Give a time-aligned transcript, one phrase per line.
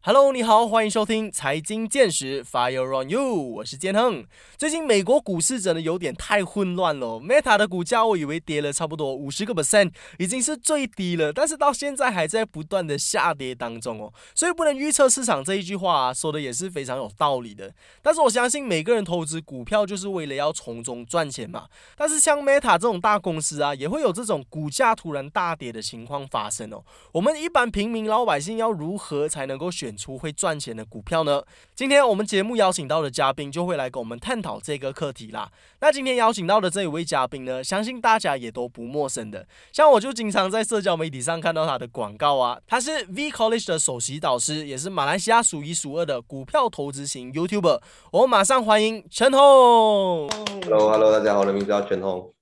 [0.00, 4.24] Hello，你好，欢迎收听财经见识，Fire on you，我是建亨。
[4.56, 9.90] 最近美国股市真的有点太混乱了，Meta 的股价我以为跌了差不多五十个 percent，
[10.20, 17.74] 已经是最低了，但是到现在还在不断的下跌当中哦，所以不能预测市场这一句话说的也是非常有道理的。
[18.00, 21.66] 但是我相信每个人投资股票就是为了要从中赚钱嘛。
[21.96, 26.84] 但是像 Meta 这种大公司啊，也会有这种股价突然大跌的情况发生哦。
[27.12, 29.87] 我们一般平民老百姓要如何才能够选？
[29.96, 31.42] 出会赚钱的股票呢？
[31.74, 35.50] 今天我们节目邀请到的嘉宾就会来跟我们探讨这个课题啦。
[35.80, 39.46] 那今天邀请到的这一位嘉宾呢，相信大家也都不陌生的。
[39.72, 42.58] 像我就经常在社交媒体上看到他的广告啊。
[42.66, 47.80] 他是 V College 的首席导师，也是马来西亚数一数二的股票投资型 YouTuber。
[48.12, 50.28] 我们马上欢迎陈红。
[50.64, 52.32] Hello，Hello，大家好，我的名字叫陈红。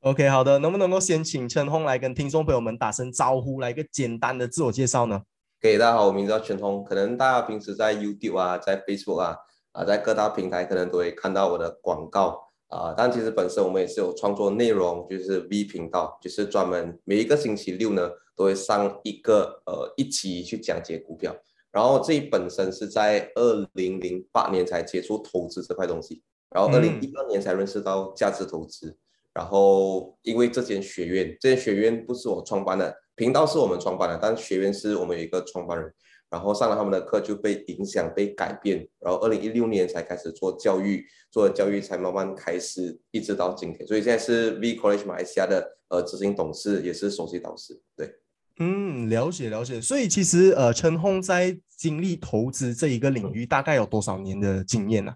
[0.00, 5.22] OK，好的，能不能够先请陈红来跟听众朋友们打声招呼，来一个简单的自我介绍呢？
[5.58, 6.84] 给大家好，我名字叫全通。
[6.84, 9.36] 可能大家平时在 YouTube 啊，在 Facebook 啊，
[9.72, 12.94] 啊，在各大平台可能都会看到我的广告啊。
[12.94, 21.34] 但其实本身我们也是有创作内容，就是 V 频道，就是专门每一个星期六呢都会上一个呃一期去讲解股票。
[21.72, 28.94] 然后这本身是在二零零八年才接触投资这块东西，然后二零一二年才认识到价值投资。
[29.32, 32.94] 然后因为这间学院，这间学院不是我创办的。
[33.16, 35.90] 频道是我们创办的，但是学员是我们有一个创办人，
[36.28, 43.86] 然后上了他们的课就被影响、被改变，然后二零一六年才开始做教育，做教育才慢慢开始，一直到今天。
[43.86, 47.80] 所以现在是 V College 马来西亚的呃执行董事，也是首席导师。
[47.96, 48.14] 对，
[48.58, 49.80] 嗯，了解了解。
[49.80, 55.14] 所以其实呃，陈红在经历投资这一个领域大概有多少年的经验呢？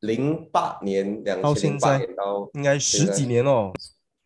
[0.00, 3.72] 零八年，两千零八年到应该十几年哦，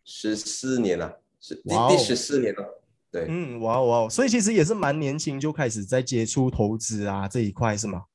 [0.03, 1.21] 十四年了。
[1.45, 2.72] 是第第十四年了，
[3.13, 8.05] 对，嗯，哇哇，所以其实也是蛮年轻就开始在接触投资啊这一块是吗？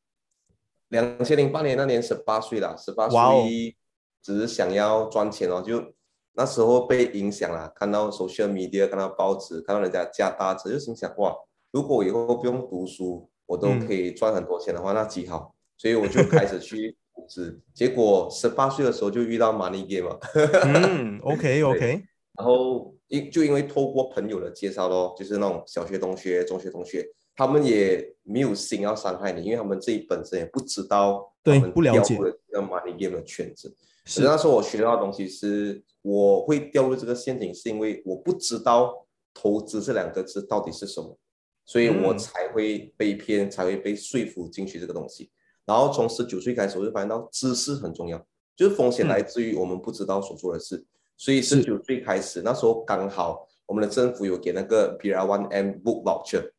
[0.89, 3.77] 两千零八年那年十八岁了，十八岁，
[4.21, 5.95] 只是想要赚钱哦，就
[6.33, 11.33] 那时候被影响了，看到 social media，看到报纸，看到人家加大车，就心想哇，
[11.71, 20.19] 如果以后不用读书，我都可以赚很多钱的话，那极好，所以我就开始去投资，结果十八岁的时候就遇到 money game 了，
[20.67, 22.03] 嗯，OK OK，
[22.39, 22.95] 然后。
[23.11, 27.03] 因就因为透过朋友的介绍咯，就是那种小学同学、中学同学，
[27.35, 32.19] 他们也没有心要伤害你，因为他们自己本身也不知道，对，不了解
[32.53, 33.75] 要 money game 的圈子。
[34.05, 41.19] 是那时候我学到的东西是，我会掉入这个陷阱，是因为我不知道投资这两个字到底是什么，
[41.65, 45.31] 所以我才会被骗，才会被说服进去这个东西。
[45.65, 48.23] 然后从十九岁开始，我就发现到知识很重要，
[48.55, 50.85] 就是风险来自于我们不知道所做的事。
[51.19, 56.53] 所以十九岁开始，那时候刚好我们的政府有给那个 R One M Book Voucher，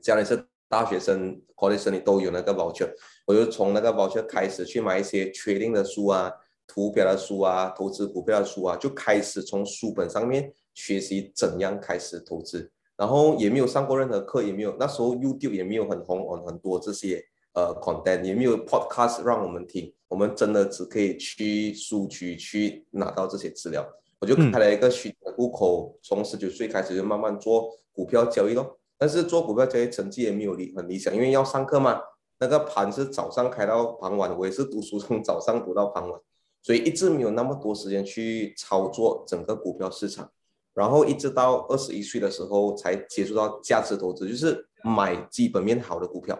[0.00, 2.88] 家里是大学生、college 生，你都有那个 voucher。
[3.26, 6.32] 我就从那个 voucher 开始去买一些确定的书啊、
[6.64, 12.70] 图表的书啊、投资股票的书啊，就开始从书本上面学习怎样开始投资。
[12.96, 19.92] 然后也没有上过任何课，也没有那时候 YouTube 也没有很红很很多这些呃 content，也没有 podcast 让我们听。
[20.08, 23.86] 我们真的只可以去书局去拿到这些资料，
[24.20, 28.78] 我就开了一个虚的户口，从十九岁开始就慢慢做股票交易咯。
[28.96, 32.00] 但是做股票交易成绩也没有理很理想，因为要上课嘛，
[32.40, 36.20] 那个盘是早上开到傍晚，我也是读书从早上读到傍晚，
[36.62, 40.30] 所以一直没有那么多时间去操作整个股票市场。
[40.74, 46.38] 然后一直到二十一岁的时候才接触到价值投资，就是买基本面好的股票，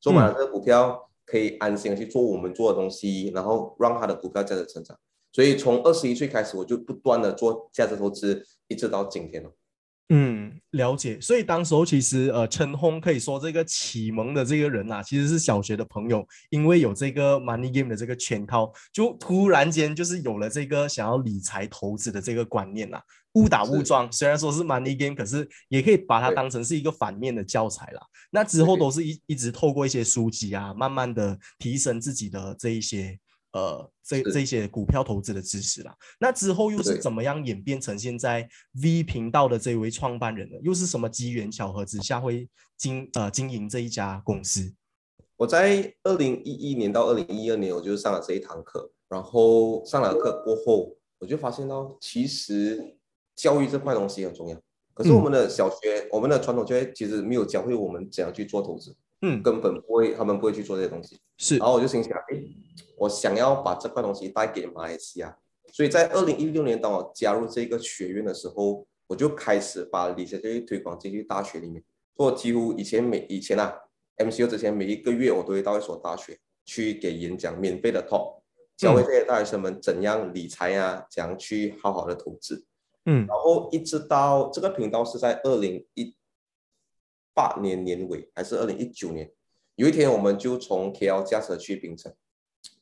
[0.00, 1.06] 做买了这个股票。
[1.26, 4.98] 可以安心的去做我们做的东西，然后让他的股票价值成长。
[5.30, 9.48] 所以从二十一岁开始，我就不断的做价值投资，一直到今天了。
[10.12, 11.20] 嗯，了解。
[11.20, 23.00] 所以当时候其实呃，陈红可以说这个启蒙的这个人呐，其实是小学的朋友，因为有这个 money game 的这个圈套，就突然间就是有了这个想要理财投资的这个观念呐。
[23.34, 28.02] 误打误撞，虽然说是 money game，可是也可以把它当成是一个反面的教材啦。
[28.32, 33.16] 那之后都是一一直透过一些书籍啊，慢慢的提升自己的这一些
[33.52, 35.94] 呃这这些股票投资的知识啦。
[36.18, 38.48] 那之后又是怎么样演变成现在
[38.82, 40.56] V 频道的这位创办人呢？
[40.62, 44.74] 又是什么机缘巧合之下会经呃经营这一家公司？
[45.36, 52.96] 我在二零一一年到二零一二年，我就上了这一堂课，然后上了课过后，我就发现到其实。
[53.36, 54.62] 教育这块东西很重要，
[54.92, 61.20] 可是我们的小学，我们的传统教育其实没有教会我们怎样去做投资，嗯，根本不会，他们不会去做这些东西。
[61.36, 62.42] 是，然后我就心想，哎，
[62.96, 65.36] 我想要把这块东西带给马来西亚，
[65.72, 71.82] 所以在二零一六年当我加入这个学院的时候，我就开始把理财教育推广进去大学里面。
[72.16, 73.74] 我几乎以前每以前啊
[74.18, 78.40] ，MCU 之前，每一个月我都会到一所大学去给演讲，免费的 talk，
[78.76, 82.64] 教会这些大学生们怎样理财啊，怎样去好好的投资。
[83.06, 86.14] 嗯，然后一直到这个频道是在二零一
[87.34, 89.30] 八年年尾还是二零一九年，
[89.76, 92.12] 有一天我们就从 KL 驾车去槟城，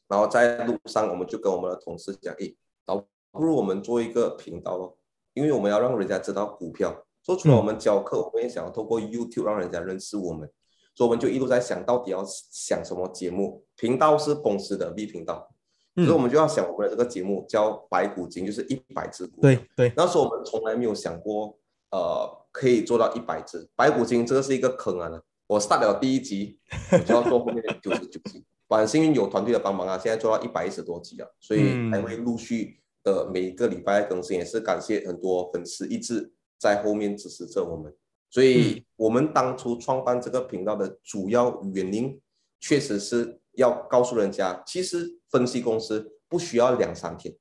[0.06, 4.98] 然后在路上我们就跟我们的同事讲，诶，倒不如我们做一个频道咯，
[5.34, 7.04] 因为我们要让人家知道股票。
[7.24, 10.50] 说除了我们教课，我们也想要透过 YouTube 让人家认识我们，
[10.94, 13.62] 所以我们就一路在想到底要想什么节目。
[13.76, 15.46] 频道是公司的 V 频道，
[15.94, 19.42] 所以我们就要想我们的这个节目叫《白骨精》，就是一百只股。
[19.42, 21.58] 对对，那时候我们从来没有想过，
[21.90, 25.10] 呃，可以做到一百只白骨精，这个是一个坑啊！
[25.46, 26.58] 我 start 了第一集，
[26.92, 28.44] 我就要做后面的九十九集。
[28.68, 36.32] 很幸运有团队的帮忙啊，现在做到一百一十多集了，所以还会陆续的每一个礼拜更新，也是感谢很多粉丝一直。
[36.60, 37.94] 在后面支持着我们，
[38.28, 42.20] 所以我们当初创办这个频道的主要原因，
[42.58, 47.32] 确实是要告诉人家，其实分析公司不需要两三天，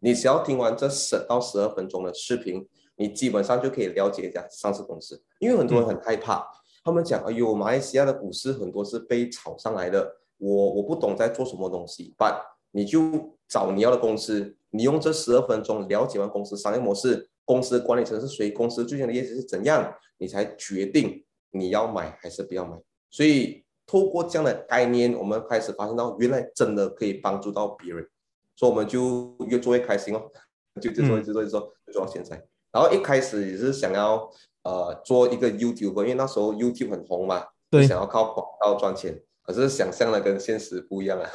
[0.00, 2.66] 你只要听完这十到十二分钟的视频，
[2.96, 5.22] 你基本上就可以了解一下上市公司。
[5.38, 6.46] 因为很多人很害怕，
[6.84, 12.14] 他们讲，哎呦，马来西亚的股市很多是被炒上来的，我我不懂在做什么东西。
[12.18, 17.30] But 你就找你要的公司，你用这十二分钟了解完公司商业模式。
[17.46, 18.50] 公司管理层是谁？
[18.50, 19.94] 公司最近的业绩是怎样？
[20.16, 22.74] 你才决定你要买还是不要买。
[23.10, 28.08] 所以透过这样的概念，我们开始发现到原来真的可以帮助到别人，
[28.56, 30.22] 所以我们就越做越开心哦，
[30.80, 32.42] 就就做一直做一直做，就做到现在。
[32.74, 34.28] 然后一开始也是想要
[34.64, 39.22] 呃做一个 YouTube，因为那时候 YouTube 很红嘛，对，想要靠广告赚钱。
[39.42, 41.30] 可是想象的跟现实不一样啊，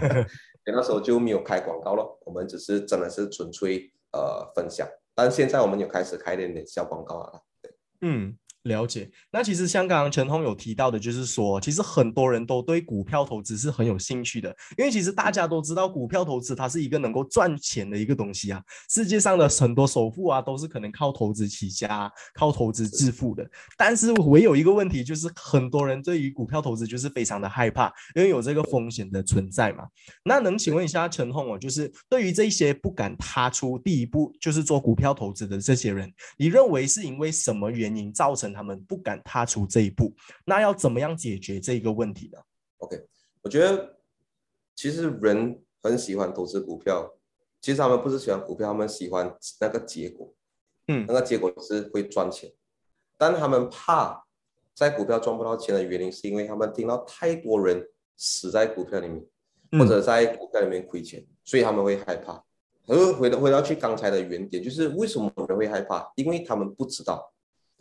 [0.64, 4.86] 那时候就没有开广告了，我们只是真的是纯粹呃分享。
[5.14, 7.72] 但现在我们有开始开点点小广告了，对，
[8.02, 8.36] 嗯。
[8.66, 18.60] 了解，那其实香港陈红有提到的，就是说，其实很多人都对股票投资是很有兴趣的，因为其实大家都知道，股票投资它是一个能够赚钱的一个东西啊。
[18.90, 23.48] 世界上的很多首富啊，都是可能靠投资起家，靠投资致富的。
[23.76, 27.86] 但是唯有一个问题，就是很多人对于股票投资就是非常的害怕，
[28.16, 29.84] 因为有这个风险的存在嘛。
[30.24, 38.55] 那能请问一下陈红哦，就是对于这些不敢踏出第一步，就是做股票投资的这些人，你认为是因为什么原因造成？
[38.56, 40.14] 他们不敢踏出这一步，
[40.46, 42.38] 那要怎么样解决这个问题呢
[42.78, 43.06] ？OK，
[43.42, 43.98] 我觉得
[44.74, 47.12] 其实人很喜欢投资股票，
[47.60, 50.34] 其实他们不是喜欢股票，他们喜欢那个结果，
[50.88, 52.50] 嗯，那个结果是会赚钱，
[53.18, 54.24] 但他们怕
[54.74, 57.86] 在股票赚不到钱的原因，是因为他们听到太多人
[58.16, 59.22] 死在股票里面，
[59.72, 62.42] 或者在股票里面亏钱，所以他们会害怕。
[62.88, 66.12] 而回到回到去刚才的原点，就是为什么人会害怕？
[66.14, 67.32] 因为他们不知道。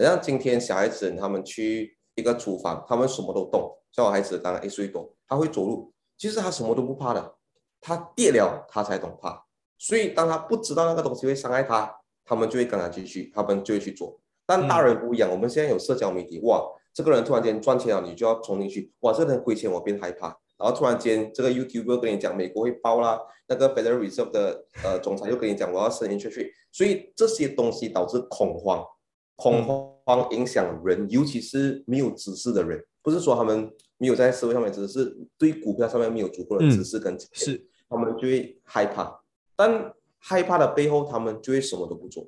[0.03, 3.71] 像今天小孩子他们去一个厨房，他们什么都懂。
[3.92, 7.36] 像我孩子刚刚一岁多，他会走路，其实他什么都不怕的，
[7.80, 9.45] 他跌了他才懂怕。
[9.77, 11.95] 所以当他不知道那个东西会伤害他，
[12.25, 14.19] 他们就会跟他继续，他们就会去做。
[14.45, 16.62] 但大人不一样，我们现在有社交媒体，哇，
[16.94, 20.27] 这个人突然间赚钱了，你就要冲进去，哇，这个人亏钱我变害怕。
[20.57, 28.86] 然后突然间这个 YouTube 跟你讲美国会爆啦，那个 Federal Reserve 的呃总裁又跟你讲我要升 interest，所以这些东西导致恐慌。
[29.35, 32.83] 恐慌影响人，尤其是没有知识的人。
[33.01, 39.21] 不是说他们没有在社会上面知识，对股票上面没有足够的知识跟是，他们就会害怕。
[39.55, 42.27] 但害怕的背后，他们就会什么都不做。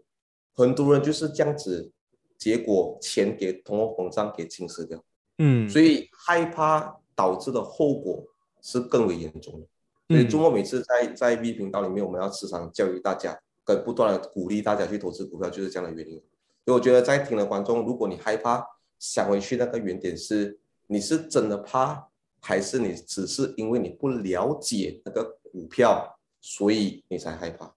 [0.54, 1.92] 很多人就是这样子，
[2.38, 5.04] 结果钱给通货膨胀给侵蚀掉。
[5.40, 8.24] 嗯，所以害怕导致的后果
[8.62, 9.68] 是更为严重的。
[10.10, 16.22] 所以中国每次在在 V 频道里面，我们要时常教育大家，跟不断的鼓励大家去投资股票，就是这样的原因。
[16.68, 18.62] 所以我觉得在听的观众，如果你害怕，
[19.00, 22.10] 想回去那个原点是，你是真的怕，
[22.42, 27.74] 还是你只是因为你不了解那个股票，所以你才害怕？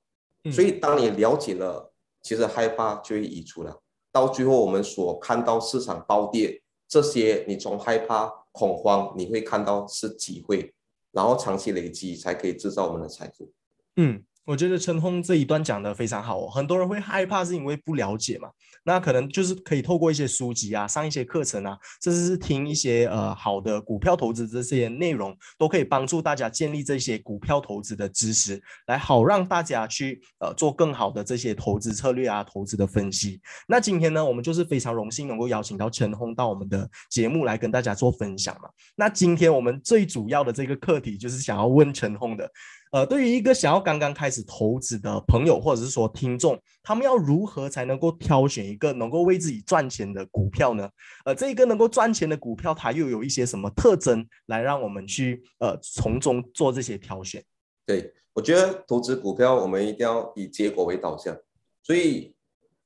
[0.50, 3.80] 所以当你了解了，其实害怕就会移除了。
[4.10, 10.74] 到最后我们所看到市场暴跌，这些你从害怕恐慌，你会看到是机会，
[11.12, 13.52] 然后长期累积才可以制造我们的财富。
[13.94, 14.24] 嗯。
[14.46, 18.48] 我觉得陈红这一段讲的非常好哦，很多人会害怕是因为不了解嘛，
[18.82, 33.40] 那可能就是可以透过一些书籍啊，上一些课程啊，甚至是听一些呃好的股票投资这些内容，都可以帮助大家建立这些股票投资的知识，来好让大家去呃做更好的这些投资策略啊，投资的分析。
[33.68, 38.68] 那今天呢，我们就是非常荣幸能够邀请到陈红到我们的节目来跟大家做分享嘛。
[38.96, 42.50] 那今天我们最主要的这个课题就是想要问陈红的。
[42.90, 50.90] 呃，对于一个想要刚刚开始投资的朋友，或者是说听众，他们要如何才能够挑选一个能够为自己赚钱的股票呢？
[51.24, 57.44] 呃，这一个能够赚钱的股票，它又有一些什么特征来让我们去呃从中做这些挑选？
[57.86, 61.36] 对我觉得投资股票，我们一定要以结果为导向，
[61.84, 62.34] 所以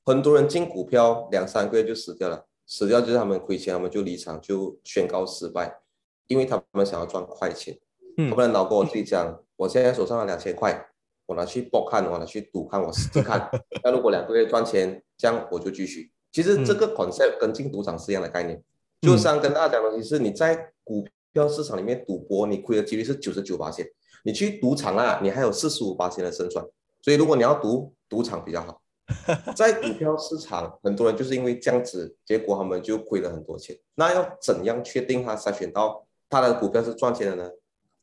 [0.04, 5.80] 很多人进股票两三个月就死掉了，死掉就是他们亏钱，他们就离场，就宣告失败，
[6.26, 7.78] 因为他们想要赚快钱。
[8.16, 10.86] 嗯他们脑跟我自己讲，我现在手上的两千块，
[11.24, 13.50] 我拿去博看，我拿去赌看，我实际看。
[13.82, 16.10] 那如果两个月赚钱，这样我就继续。
[16.30, 18.62] 其实这个 concept 跟进赌场是一样的概念，
[19.00, 23.86] 就像跟大家讲的东西是，你在股票市场里面赌博，你亏的几率是九十九八千。
[24.24, 26.62] 你去赌场啊，你还有四十五八千的胜算。
[27.00, 28.82] 所以如果你要赌赌场比较好，
[29.56, 33.74] 在股票市场，很多人就是因为这样子，结果他们就亏了很多钱。
[33.94, 37.50] 那要怎样确定他筛选到他的股票是赚钱的呢？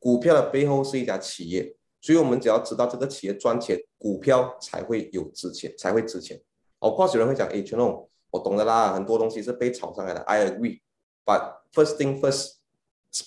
[0.02, 6.42] 股票的背后是一家企业，所以我们只要知道这个企业赚钱，股票才会有值钱，才会值钱。
[6.80, 10.80] 哦，或许有人会讲，诶，全龙，我懂的啦，很多东西是被炒上来的，I agree。
[11.24, 12.54] But first thing first，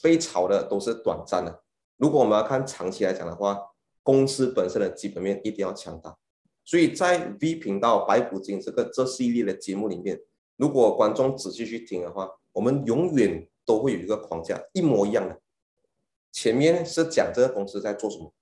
[0.02, 1.64] 被炒的都是短暂的。
[1.96, 3.58] 如果我们要看长期来讲的话，
[4.04, 6.18] 公司本身的基本面一定要强大。
[6.66, 10.20] 所以在 V 频道白骨精这个这系列的节目里面，
[10.58, 15.40] 如果观众仔细去听的话，我们永远都会有一个框架，一模一样的。
[16.36, 18.34] 前面是讲这个公司在做什么，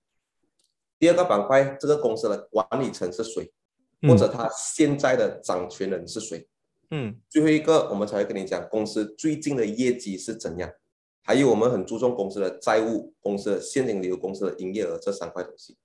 [0.97, 3.53] 第二个板块这个公司的管理层是谁，
[4.01, 6.47] 或者他现在的掌权人是谁，
[6.89, 7.15] 嗯。
[7.29, 10.73] 最后一个我们才会跟你讲公司最近的业绩是怎样，
[11.21, 15.77] 还有我们很注重公司的债务、公司的现金流、公司的营业额这三块东西，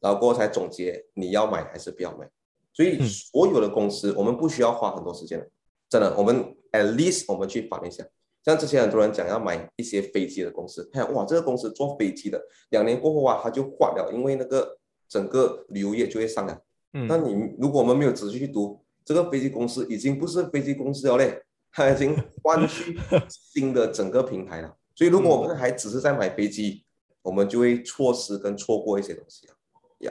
[0.00, 2.28] 然后过后才总结你要买还是不要买。
[2.72, 5.38] 所以嗯所有的公司我们不需要花很多时间。
[5.38, 5.48] 的，
[5.88, 8.04] 真的，我们 at least 我们去反一下。
[8.44, 16.60] 像之前很多人讲要买一些飞机的公司，看哇，这个公司做飞机的，两年过后啊，它就换了，因为那个整个旅游业就会上来。
[16.94, 22.98] 嗯那你如果我们没有仔细去读，这个飞机公司已经不是飞机公司了嘞，它已经换去
[23.30, 24.76] 新的整个平台了。
[24.94, 26.84] 所以如果我们还只是在买飞机，
[27.22, 29.54] 我们就会错失跟错过一些东西啊。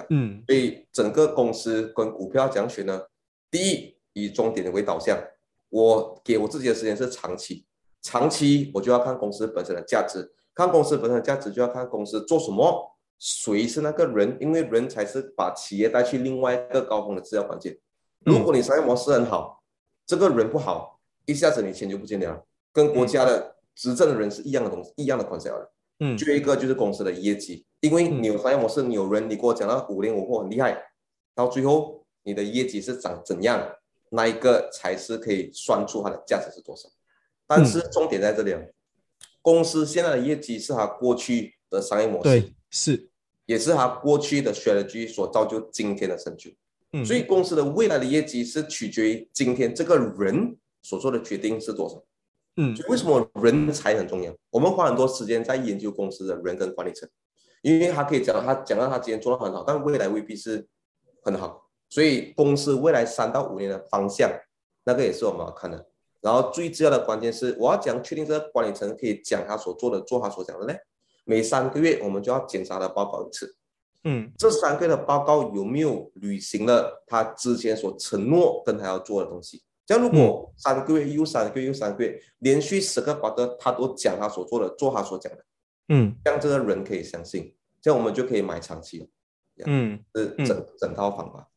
[0.09, 3.01] 嗯所以整个公司跟股票讲选呢，
[3.51, 5.21] 第一以终点为导向，
[5.69, 7.65] 我给我自己的时间是长期，
[8.01, 17.77] 长期我就要看公司本身的价值，看公司本身的价值就要看公司做什么，谁是那个人，因为人才是把企业带去另外一个高峰的资料关键。
[18.25, 19.63] 如果你商业模式很好，
[20.05, 22.43] 这个人不好，一下子你钱就不见了，
[22.73, 25.71] 跟国家的执政的人是一样的东西，一样的 concept 的。
[26.03, 30.83] 嗯就一个就是公司的业绩，因为你有商业模式，你有人，你给我讲到五零五后很厉害，
[31.35, 33.75] 到最后你的业绩是长怎样，
[34.09, 36.89] 那一个才是可以算出它的价值是多少。
[37.53, 38.61] 但是重点在这里啊，
[39.41, 43.09] 公司现在的业绩是他过去的商业模式，对是
[43.45, 46.49] 也是他过去的 strategy 所造就今天的成就。
[46.93, 52.01] 嗯所以公司的未来的业绩是取决于今天这个人所做的决定是多少。
[52.55, 54.33] 嗯所以为什么人才很重要？
[54.49, 57.09] 我们花很多时间在研究公司的人跟管理层，
[57.61, 60.65] 因为他可以讲他讲到他今天做的很好，但未来未必是
[61.21, 61.69] 很好。
[61.89, 64.31] 所以公司未来三到五年的方向，
[64.85, 65.90] 那个也是我们要看的。
[66.21, 70.73] 然后最重要的关键是，我要讲确定这个管理层可以讲他所做的，做他所讲的呢？
[71.25, 73.55] 每三个月我们就要检查他的报告一次，
[74.03, 79.63] 嗯这三个月的报告有没有履行了他之前所承诺跟他要做的东西？
[79.85, 85.45] 这样如果三个月又三个月又三个月，连续十个 quarter 他都讲他所做的，做他所讲的，
[85.89, 89.07] 嗯这样这个人可以相信，这样我们就可以买长期了，
[89.65, 89.99] 嗯。
[90.15, 91.47] 是整整套方法。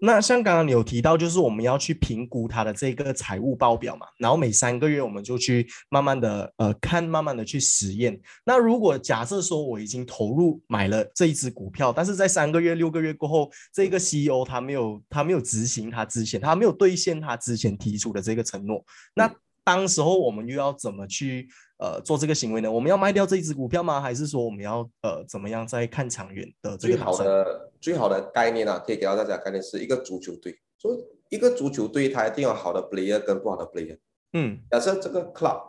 [0.00, 8.20] 那像刚刚你有提到，就是我们要去评估它的这个财务报表嘛，然后每三个月我们就去慢慢的呃看，慢慢的去实验。
[8.44, 18.84] 那如果假设说我已经投入买了这一只股票，但是在三个月、六个月过后，这个 CEO 他没有他没有执行他之前，他没有兑现他之前提出的这个承诺，
[19.14, 19.32] 那
[19.64, 21.48] 当时候我们又要怎么去
[21.78, 22.70] 呃做这个行为呢？
[22.70, 24.00] 我们要卖掉这一只股票吗？
[24.00, 27.28] 还是说我们要呃怎么样再看长远的这最好个打算？
[27.28, 33.98] 的最好的概念啊，可以给到大家概念是一个足球队，所以一个足球队它一定有好的 player 跟不好的 player。
[34.32, 35.62] 嗯假设这个 club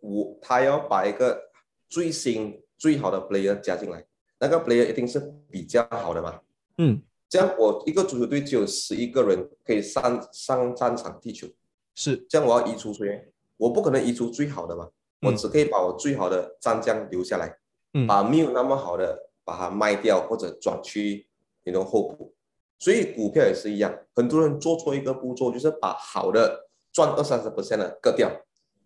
[0.00, 1.50] 我他要把一个
[1.88, 4.04] 最新最好的 player 加进来，
[4.38, 6.40] 那个 player 一定是比较好的嘛。
[6.78, 11.46] 嗯，这样我一个足球队只有十一个人可以上上战场踢球，
[11.94, 13.32] 是这样我要移除谁？
[13.56, 14.88] 我不可能移除最好的嘛，
[15.22, 17.58] 我嗯只可以把我最好的战将留下来，
[17.94, 21.28] 嗯把没有那么好的把它卖掉或者转去
[21.64, 22.34] 你的后补。
[22.78, 28.30] 所以股票也是一样，很多人做错一个步骤，就是把好的赚二三十 percent 的割掉，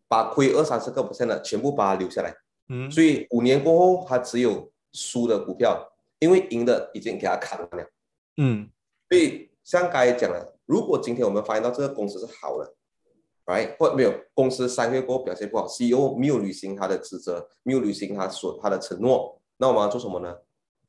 [0.09, 2.35] 把亏二三十个 percent 的全部把它留下来。
[2.69, 7.69] 嗯，所以五年过后，它只有输的股票，因为赢的已经给他砍了。
[8.39, 8.69] 嗯，
[9.09, 12.75] 所以像刚才讲了，如果今天我们发现到这个公司是好的
[13.47, 20.37] ，right，或没有公司三个月过后表现不好，CEO 没有履行他的职责，没有履行他所他的承诺，那我们要做什么呢？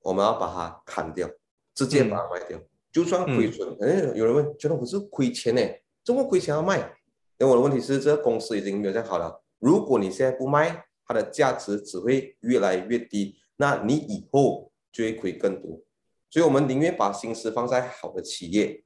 [0.01, 1.29] 我们要把它砍掉，
[1.73, 2.59] 直接把它卖掉，
[2.91, 3.75] 就算亏损。
[3.81, 5.61] 哎，有人问，觉得我是亏钱呢？
[6.03, 6.95] 怎么亏钱要卖？
[7.37, 9.43] 那我的问题是，这个公司已经没有这样好了。
[9.59, 15.81] 如果你现在不卖，它的价值只会越来越低，那你以后就会亏更多。
[16.29, 18.83] 所以我们宁愿把心思放在好的企业，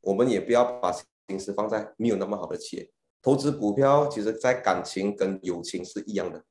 [0.00, 2.90] 我们也不要把心思放在没有那么好的企业。
[3.22, 6.42] 投资股票，其实在感情跟友情是一样的。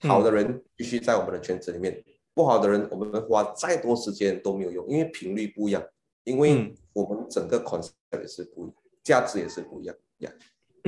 [0.00, 5.82] 好的人必须在我们的圈子里面，不好的人，我们花再多时间都没有用，因为频率不一样，
[6.24, 9.94] 因为我们整个 concept 也是不一样，价值也是不一样。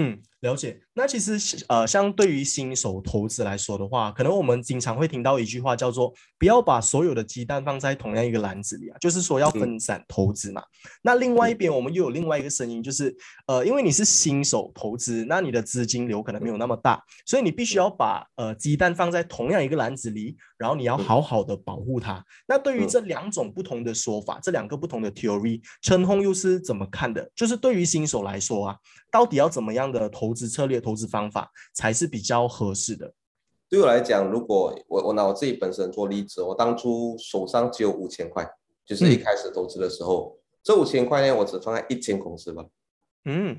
[0.02, 0.80] 嗯，了解。
[0.94, 10.62] 那其实呃，相对于新手投资来说的话，可能我们经常会听到一句话叫做“不要把所有的鸡蛋放在同样一个篮子里”啊，就是说要分散投资嘛。
[11.02, 13.14] 那另外一边，我们又有另外一个声音，就是
[13.46, 22.22] 呃，因为你是新手投资，那你的资金流可能没有那么大，所以你必须要把呃鸡蛋放在同样一个篮子里，然后你要好好的保护它。
[22.46, 27.30] 那对于这两种不同的说法，这两个不同的 theory，陈红又是怎么看的？
[27.34, 28.76] 就是对于新手来说啊，
[29.10, 33.10] 到底要怎么样的投资策略、投资方法才是比较合适的。
[33.70, 38.46] 对我来讲，如果我我拿我自己本身做例子，我当初手上只有五千块，
[38.84, 42.62] 就是一开始投资的时候，这五千块呢，我只放在一间公司吧。
[43.24, 43.56] 嗯，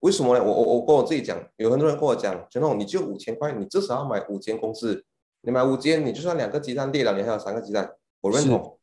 [0.00, 0.44] 为什么呢？
[0.44, 5.04] 我我我跟我自己讲，有很多人跟我讲，陈总，你就五千块，你至少要买五间公司，
[5.46, 8.78] 你买五间，你就算两个鸡蛋裂了，你还有三个鸡蛋，我认同。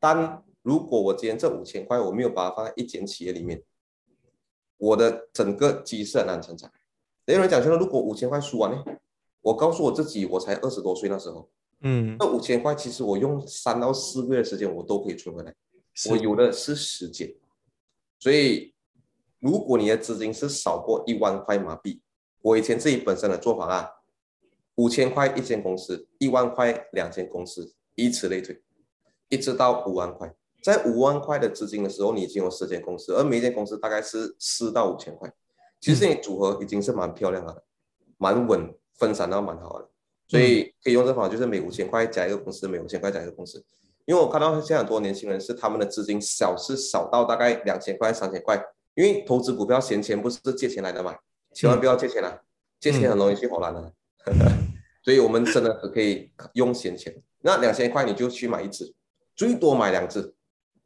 [0.00, 3.62] 但如果我今天这五千块我没有把它放在一间企业里面，
[4.78, 6.70] 我的整个鸡是很难成长。
[7.26, 8.82] 有人讲说，如果五千块输完呢？
[9.42, 11.48] 我告诉我自己，我才二十多岁那时候，
[11.82, 15.54] 嗯，那五千块其实我用三到四个月的时间，我都可以存回来。
[16.10, 17.34] 我有的是时间，
[18.18, 18.72] 所以
[19.40, 22.00] 如果你的资金是少过一万块马币，
[22.40, 23.90] 我以前自己本身的做法啊，
[24.78, 28.62] 五千块一间公司，一万块两间公司，以此类推，
[29.28, 30.32] 一直到五万块。
[30.62, 35.32] 在五万块的资金的时候，你已经有十间公司，而每一间公司大概是四到五千块。
[35.80, 37.64] 其实你组合已经是蛮漂亮的，
[38.18, 39.88] 蛮稳，分散到蛮好的，
[40.28, 43.64] 所以可以用这方法，就是每五千块加一个公司，每五千块加一个公司。
[44.04, 48.64] 因为我看到现在很多年轻人是他们的资金小是少到大概两千块、三千块，
[48.94, 51.16] 因为投资股票闲钱不是借钱来的嘛，
[51.52, 52.42] 千万不要借钱啊，
[52.78, 53.92] 借钱很容易去火烂的。
[55.08, 58.94] 所以我们真的可以用闲钱，那两千块你就去买一只，
[59.34, 60.34] 最多买两只，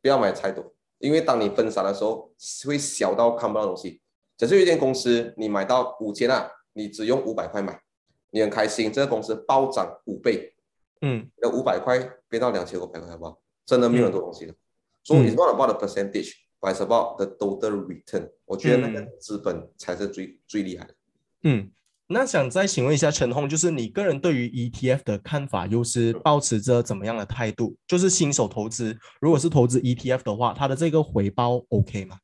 [0.00, 2.32] 不要买太多，因为当你分散的时候
[2.64, 4.00] 会小到看不到东西。
[4.36, 7.82] 假设一间公司你买到五千啊，你只用五百块买，
[8.30, 10.54] 你很开心，这个公司暴涨五倍，
[11.00, 13.42] 嗯，那五百块变到两千五百块，好不好？
[13.66, 14.54] 真的没有很多东西的。
[15.02, 18.30] 所以 it's not about the percentage，but it's about the total return。
[18.44, 20.94] 我觉得那个资本才是最最厉害的。
[21.42, 21.72] 嗯，
[22.12, 27.74] 那想再请问一下陈红，就是你个人对于 ETF 的看法，又是保持着怎么样的态度？
[27.86, 32.18] 就是新手投资，如果是投资 ETF 的话，它的这个回报 OK 吗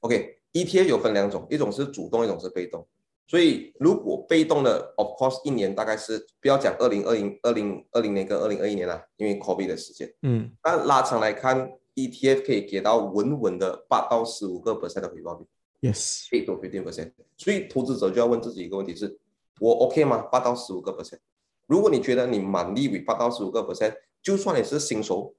[0.00, 0.38] ？OK。
[0.52, 2.86] ETF 有分两种，一种是主动，一种是被动。
[3.26, 10.12] 所以如果被动的，of course，一年大概是不要讲二零二零、二零二零年跟二零二一年啦，因为 COVID 的时间。
[10.20, 10.52] 嗯。
[10.60, 15.46] 但拉长来看，ETF 可以给到稳稳的八到十五个 percent 的回报率。
[15.80, 16.28] Yes。
[16.32, 17.12] eight to fifteen percent。
[17.38, 19.18] 所以投资者就要问自己一个问题：是
[19.60, 20.18] 我 OK 吗？
[20.30, 21.18] 八到十五个 percent。
[21.66, 25.34] 如果你觉得你满意于八到十五个 percent，就算你是新手，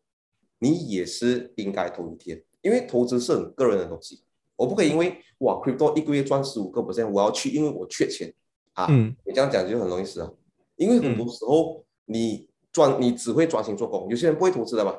[0.60, 4.23] 你也是应该投 ETF，因为投资是很个人的东西。
[4.56, 8.34] 我不可以因为哇，crypto 一个月赚十五个 percent，我要去，因为我缺钱
[8.73, 8.88] 啊。
[8.89, 10.32] 嗯，你这样讲就很容易死啊。
[10.76, 14.95] 因为很多时候你专你只会专心做工，有些人不会投资的嘛。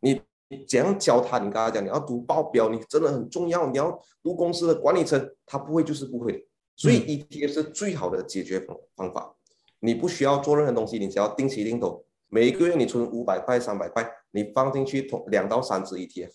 [0.00, 1.38] 你你怎样教他？
[1.38, 3.68] 你跟他讲你要读报表，你真的很重要。
[3.70, 6.38] 你要读公司的管理层，他不会就是不会的。
[6.76, 9.36] 所以 ETF 是最好的解决方方法。
[9.80, 16.30] 你不需要做任何东西，你只要定期定投，每一个月你存五百块、三百块，你放进去投两到三只 ETF。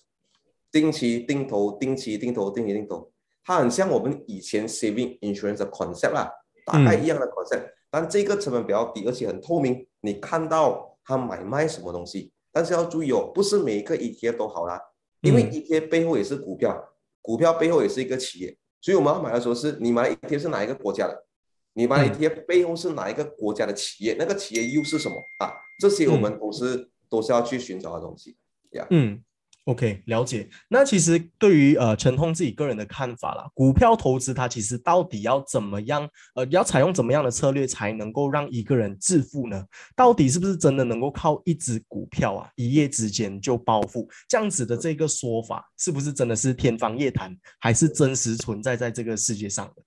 [0.69, 3.11] 定期定投，定期定投，定期定投，
[3.43, 6.29] 它很像我们以前 saving insurance 的 concept 啦，
[6.65, 12.33] 大概一样的 concept，但这个成本比较低，而且很透明，你看到它买卖什么东西。
[12.51, 14.81] 但是要注意哦，不是每一个 ETF 都好啦，
[15.21, 16.89] 因为 ETF 背后也是股票，
[17.21, 21.25] 股票背后也是一个企业，所以我们要买的时候是你买 ETF 是哪一个国家的，
[21.73, 25.51] 你买 ETF 背后是哪一个国家的企业，那个企业又是什么啊？
[25.77, 28.37] 这些我们都是都是要去寻找的东西
[28.71, 28.87] 呀。
[28.89, 29.21] 嗯。
[29.67, 30.49] OK，了解。
[30.69, 39.61] 那其实对于呃陈通自己个人的看法啦，股票投资它其实到底要怎么样，呃，要采用怎么样的策略才能够让一个人致富呢？
[39.93, 44.07] 到底是不是真的能够靠一只股票啊，一夜之间就暴富？
[44.29, 49.83] 这样子的这个说法，是不是真的是天方夜谭，还是真实存在在这个世界上的？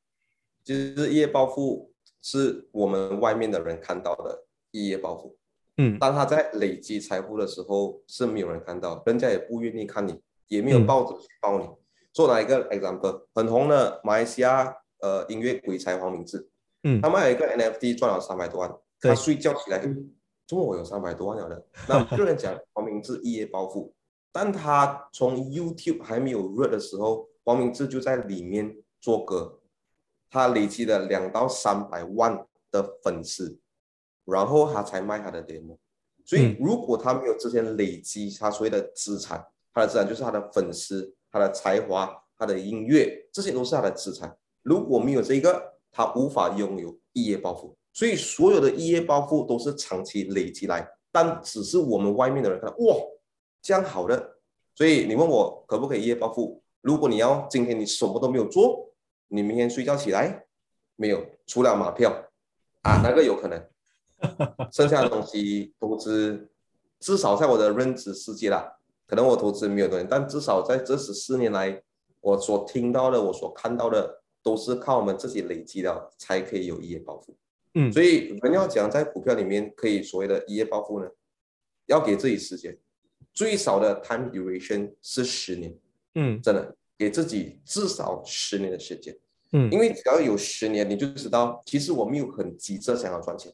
[0.63, 1.91] 其实一夜暴富
[2.21, 5.39] 是我们外面的人看到的一夜暴富。
[5.81, 11.67] 嗯，当他在累积财富的时候，是没有人看到，人家也不愿意看你，也没有报纸去报你。
[12.13, 13.25] 做哪一个 example？
[13.35, 16.47] 很红的马来西亚呃音乐鬼才黄明志，
[16.83, 20.13] 嗯，他们有一个 NFT 赚了三百多万，他睡觉起来，嗯，
[20.47, 21.67] 怎么我有三百多万了的？
[21.89, 23.95] 那有人讲黄明志一夜暴富，
[24.33, 29.61] 但他从 YouTube 还没有热的时候，黄明志就在里面做歌，
[30.29, 33.60] 他累积了两到三百万的粉丝。
[34.31, 35.77] 然后他才卖他的 demo，
[36.25, 44.37] 所以如果他没有之前累积他所谓的资产，他的资产就是他的粉丝、他的才华、他的音乐，这些都是他的资产。
[44.63, 47.77] 如果没有这个，他无法拥有一夜暴富。
[47.93, 52.97] 所以所有的一夜暴富都是长期累积来，但只是我们外面的人看到哇，
[53.61, 54.37] 这样好的。
[54.75, 56.63] 所以你问我可不可以一夜暴富？
[56.83, 58.95] 如果你要今天你什么都没有做，
[59.29, 60.47] 你明天睡觉起来
[60.95, 62.11] 没有，除了马票
[62.83, 63.61] 啊，那个有可能。
[64.73, 66.49] 剩下的东西投资，
[66.99, 71.83] 至少在我的认知世界啦，可能我投资没有多少，但至少在这十四年来，
[72.21, 77.37] 我所听到的，我所看到的，都是靠我们自己累积的，才可以有一夜暴富。
[77.75, 81.09] 嗯，所以我们要讲在股票里面可以所谓的一夜暴富呢，
[81.87, 82.77] 要给自己时间，
[83.33, 85.77] 最少的 time duration 是十年。
[86.17, 89.17] 嗯，真的给自己至少十年的时间。
[89.53, 93.53] 嗯，因为只要有十年，你就知道，其实我没有很急着想要赚钱。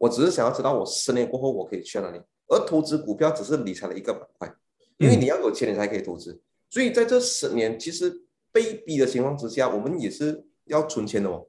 [0.00, 4.54] 我只是想要知道我十年过后我可以去哪里，而投资股票只是理财的一个板块，
[4.96, 11.46] 因为你要有钱你才可以投资，所以在这十年其实被逼的情况之下，我们也是要存钱的哦，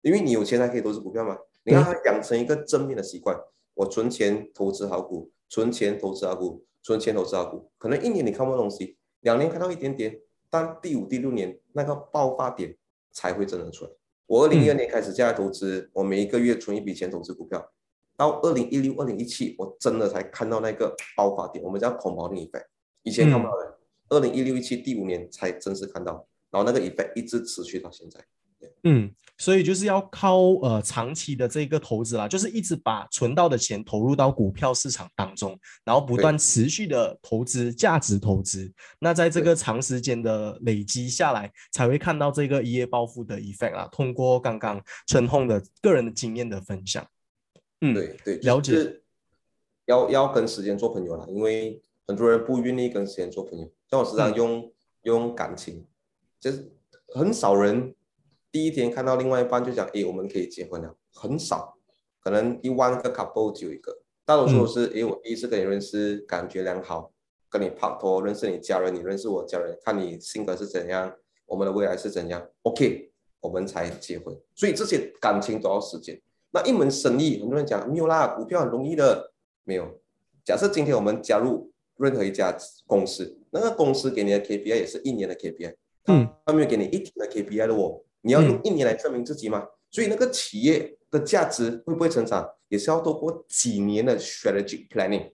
[0.00, 1.36] 因为你有钱才可以投资股票嘛。
[1.64, 3.36] 你让他养成一个正面的习惯，
[3.74, 12.76] 我存钱投资好股，存钱投资好股，存钱投资好股，可能一年你看不到东西，两年看到一点点，但第五、第六年那个爆发点
[13.10, 13.90] 才会真的出来。
[14.26, 17.72] 我二零一二年开始加来投资，我每一个月存一笔钱投资股票，
[18.16, 22.66] 到二零一六、二零一七，我真的才看到那个爆发点，我们叫恐慌的 effect，
[23.02, 28.20] 以前看不到的，二零一六、一七第五年才正式看到，然后那个 effect 一直持续到现在。
[28.82, 38.72] 嗯，所以就是要靠呃长期的这个投资啦，就是一直把存到的钱投入到股票市场当中，然后不断持续的投资价值投资。
[38.98, 43.86] 那在这个长时间的累积下来，才会看到这个一夜暴富的 effect 啊。
[43.92, 47.06] 通过刚刚陈红的个人的经验的分享，
[47.82, 49.00] 嗯，对对，了解。
[49.84, 54.72] 要要跟时间做朋友了，因为很多人不愿意跟时间做朋友，像我时常用
[55.02, 55.84] 用感情，
[56.40, 56.72] 就是
[57.14, 57.94] 很少人。
[58.56, 61.76] 第一天看到另外一半就讲，哎，我们可以结婚了，很少，
[62.22, 67.12] 可能一万个 couple 只有一个，大多数是，哎，我第一次跟你认识，感觉良好，
[67.50, 71.14] 跟你拍拖，认识你家人，你认识我家人，看你性格是怎样，
[71.44, 74.34] 我们的未来是怎样，OK，我们才结婚。
[74.54, 76.18] 所以这些感情都要时间。
[76.50, 80.00] 那一门生意，很多人讲没有啦，股票很容易的，没有。
[80.46, 85.74] 假设今天我们加入任何一家公司，那个公司给你的 KPI 也是一年的 KPI，
[86.06, 88.00] 嗯，他没有给你一天的 KPI 的哦。
[88.22, 89.66] 你要用一年来证明自己吗？
[89.90, 95.32] 所以那个企业的价值会不会成长，也是要透过几年的 strategic planning，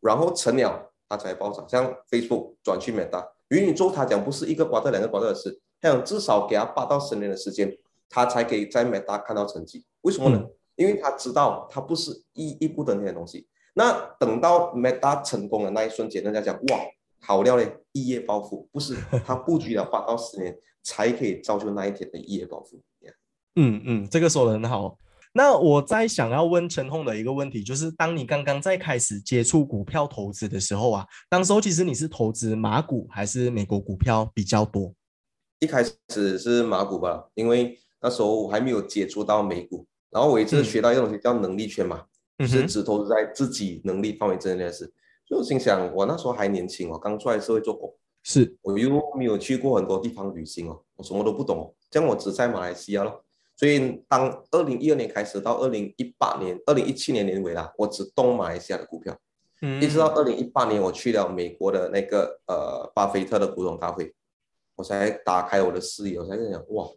[0.00, 1.66] 然后成了它才暴涨。
[1.68, 7.76] 像 Facebook 转去 Meta，与你做他讲不是一个瓜特两个瓜特的事，他讲至少给他八到十年的时间，
[8.10, 9.84] 他才可以在 Meta 看到成绩。
[10.02, 10.44] 为什么呢？
[10.76, 13.46] 因为他知道他不是一一步登天的东西。
[13.74, 16.80] 那等到 Meta 成功的那一瞬间，人家讲哇，
[17.24, 20.56] 好料嘞，一夜暴富，不是他布局了八到十年。
[20.86, 22.78] 才可以造就那一天的一夜暴富。
[23.54, 24.98] 嗯嗯，这个说的很好。
[25.32, 34.94] 那我在想要问陈红的一个问题，就是当你刚刚在开始接触股票投资的时候啊，当时候其实你是投资马股还是美国股票比较多？
[35.60, 42.04] 一开始是马股吧，因为那时候我还没有接触到美股，然后我一直学到一个东西叫能力圈嘛，
[42.40, 44.92] 就是只投资在自己能力范围之内的事。
[45.26, 47.94] 就心想，我那时候还年轻哦，刚出来社会做工。
[48.22, 48.56] 是。
[48.62, 53.24] 我又没有去过很多地方旅行哦，我什么都不懂哦，这样我只在马来西亚咯。
[53.56, 59.16] 所以当二零一二年开始到二零一八年、二零一七年年尾啦，我只动马来西亚的股票，
[59.62, 64.12] 嗯，一直到二零一八年我去了美国的那个呃巴菲特的股东大会，
[64.74, 66.88] 我才打开我的视野，我才在想哇，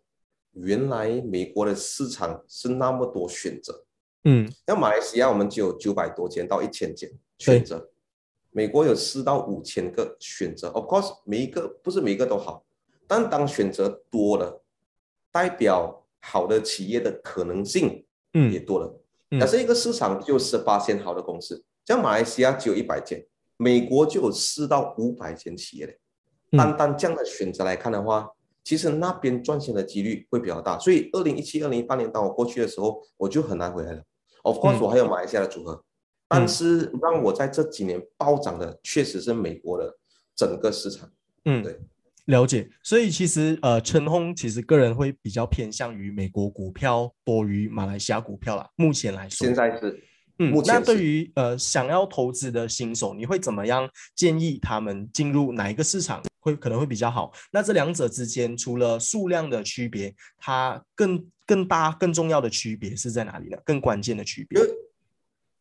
[0.53, 3.83] 原来美国的市场是那么多选择，
[4.23, 7.87] 嗯，那马来西亚我们只有九百多间到一千间选择。
[8.57, 12.65] 美国有四到五千个选择，of course 每一个不是每一个都好，
[13.05, 14.63] 但当选择多了，
[15.31, 18.99] 代表好的企业的可能性嗯也多了。
[19.29, 23.23] 嗯但是一个市场就十八千好的公司，像马来西亚只有一百间，
[23.57, 25.99] 美国就有四到五百间企业嘞。
[26.53, 28.27] 嗯单单这样的选择来看的话，
[28.63, 30.79] 其实那边赚钱的几率会比较大。
[30.79, 34.01] 所以二零一七、二零一八年当我过去的时候，我就很难回来了。
[34.41, 35.83] Of course，、嗯我还有马来西亚的组合，
[36.27, 39.97] 但是让我在这几年暴涨的，确实是美国的
[40.35, 41.09] 整个市场。
[41.45, 41.79] 嗯，对，
[42.25, 42.69] 了解。
[42.83, 48.69] 所以其实呃，陈红其实个人会比较偏向于美国股票多于马来西亚股票啦。
[48.75, 50.03] 目前来说，现在是
[50.39, 57.31] 嗯目，前那对于呃想要投资的新手，你会怎么样建议他们进入哪一个市场会可能会比较好？
[57.51, 63.57] 那这两者之间除了数量的区别，它更更大更重要的区别是在哪里呢？
[63.63, 64.61] 更关键的区别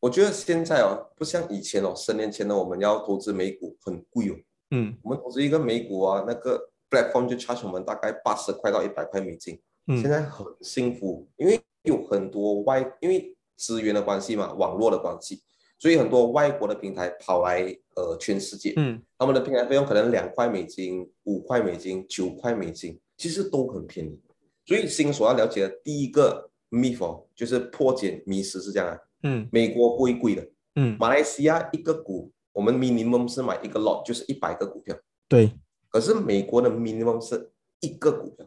[0.00, 4.36] 我觉得现在哦，不像以前哦，十年前呢，我们要投资美股很贵哦。
[4.72, 9.58] 嗯我们投资一个美股啊，那个 platform 就 charge 我们大概八十块到一百块美金。
[9.86, 15.40] 现嗯在很幸福，因为有很多外，因为资源的关系嘛，网络的关系，
[15.78, 17.62] 所以很多外国的平台跑来
[17.94, 24.20] 呃全世界，嗯他们的平台费用可能两块美金、五块美金、九块美金，其实都很便宜。
[24.66, 34.96] 所以新手要了解的第一个 myth 哦，就是破解迷失是这样啊，嗯美国不会贵的，嗯，马来西亚一个股我们 minimum 是买一个 lot 就是一百个股票。
[35.28, 35.50] 对，
[35.88, 38.46] 可是美国的 minimum 是一个股票，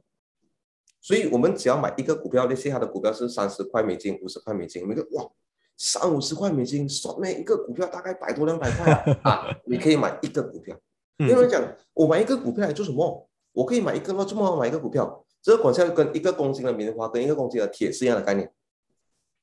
[1.02, 5.30] 所以我们只要买一个股票，那些它的股票是三十块美金、五十块美金，我们就哇，
[5.78, 10.76] 三五十块美金，算咩一个股票大概百多两百块啊 啊，你可以买一个股票。
[11.20, 11.62] 嗯有人讲，
[11.94, 13.30] 我买一个股票来做什么？
[13.52, 15.26] 我可以买一个，那这么买一个股票？
[15.42, 18.50] 这个管下跟一个公斤的棉花跟一个公斤的铁是一样的概念。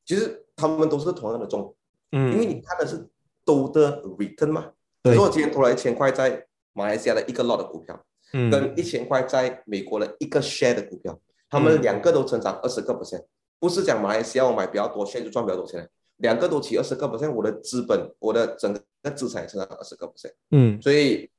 [0.07, 1.77] 其实他们都是同样的重，
[2.13, 3.07] 嗯，因为你看的是
[3.45, 4.73] 都的 return 嘛。
[5.03, 8.51] 比对如说我今天投了一千块在马来西亚的一个 lot 的股票，嗯。
[8.51, 13.25] 跟一千块在美国的一个 share 的股票，他们嗯两个都成长二十个 percent，
[13.61, 20.33] 不是讲马来西亚我买比较多 share 就赚比较多钱，两个都起二十个 percent，我的资本，我的整个资产也成长二十个 percent。
[20.51, 20.81] 嗯。
[20.83, 21.31] 所以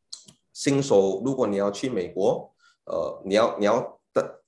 [0.54, 2.54] 新手如果你要去美国，
[2.86, 4.42] 呃，你要你要的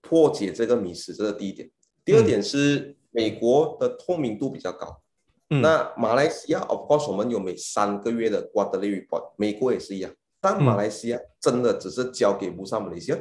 [0.00, 1.70] 破解这个迷思，这是第一点。
[2.04, 5.00] 第二点是美国的透明度比较高。
[5.50, 10.12] 嗯那马来西亚，of course，我们有每三个月的 quarterly report，美国也是一样。
[10.40, 13.18] 但马来西亚真的只是交给乌上马来西亚，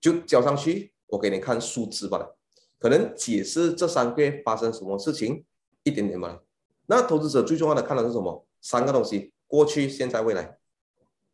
[0.00, 2.36] 就交上去，我给你看数字罢了。
[2.78, 5.44] 可能解释这三个月发生什么事情
[5.84, 6.42] 一点点罢了。
[6.86, 8.44] 那投资者最重要的看的是什么？
[8.60, 10.58] 三个东西：过去、现在、未来。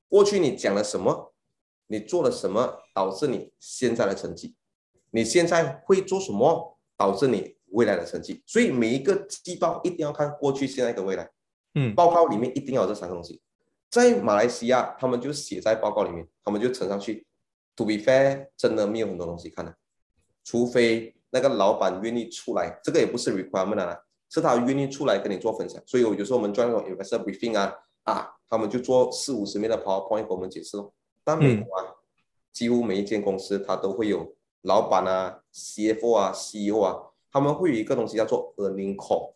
[0.09, 1.33] 过去你讲了什么？
[1.87, 4.55] 你做了什么导致你现在的成绩？
[5.11, 8.43] 你现在会做什么导致你未来的成绩？
[8.47, 11.29] 所以每一个季报一定要看过去、现在跟未来。
[11.75, 13.41] 嗯报告里面一定要有这三个东西。
[13.91, 17.27] 在马来西亚，他们就写在报告里面，他们就呈上去。
[17.77, 19.75] To be fair，真的没有很多东西看的，
[20.45, 25.83] 除非那个老板愿意出来，这个也不是 requirement 啊，是他愿意出来跟你做分享。
[25.87, 30.93] 所以有时候我们做那种 investor briefing 啊，啊，他们就做四五十面的 PowerPoint 给我们解释咯。
[31.25, 31.95] 但美国啊，
[32.53, 37.01] 几乎每一间公司它都会有老板啊、CFO 啊、CEO 啊，
[37.33, 39.33] 他们会有一个东西叫做 earning call。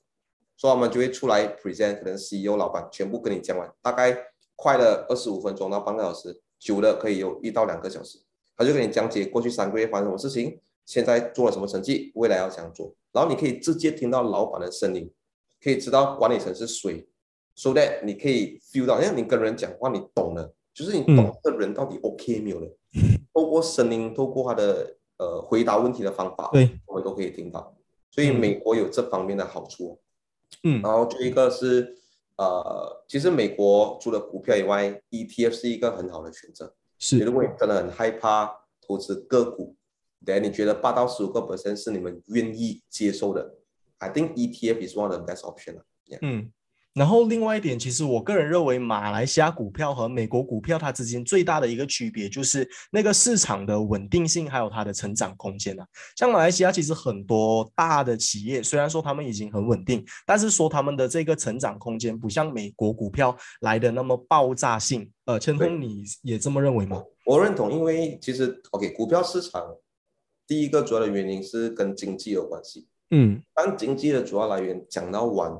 [0.58, 4.16] 所以他们就会出来 present，可能 CEO 老板全部跟你讲完，大概
[4.54, 8.18] 快了二十五分钟到半个小时，久的可以有一到两个小时，
[8.56, 15.12] 他就跟你讲解过去三个月发生什么事情，现在做了什么成绩，未来要怎样做，然后你可以直接听到老板的声音，
[15.62, 17.06] 可以知道管理层是谁
[17.54, 22.68] ，so that 你可以 feel 到，因为你跟人讲话你懂了，就是你懂这个人到底 OK 没有了，
[23.34, 27.75] 透过声音，透过他的呃回答问题的方法，对，我们都可以听到，
[28.16, 29.98] 所以嗯美国有这方面的好处哦。
[30.64, 31.94] 嗯然后就一个是
[32.36, 36.74] 呃，其实美国除了股票以外，ETF 是一个很好的选择。
[36.98, 38.50] 是如果你真的很害怕
[38.80, 39.76] 投资个股，
[40.24, 43.54] 等你觉得八到十五个 percent 是你们愿意接受的
[43.98, 45.80] ，I think ETF is one of the best option
[46.20, 46.20] 嗯。
[46.20, 46.50] Yeah.
[46.96, 55.86] 嗯，然后另外一点，其实我个人认为，马来西亚股票和美国股票它之间最大的一个区别就是那个市场的稳定性，还有它的成长空间啊。
[56.16, 65.10] 像马来西亚其实很多大的企业，虽然说他们已经很稳定，但是说他们的这个成长空间不像美国股票来的那么爆炸性。
[65.26, 67.02] 呃，千峰，你也这么认为吗？
[67.24, 69.60] 我认同，因为其实 OK，股票市场
[70.46, 72.86] 第一个主要的原因是跟经济有关系。
[73.10, 75.52] 嗯当经济的主要来源讲到完，